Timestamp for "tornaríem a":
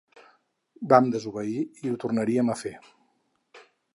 2.05-2.57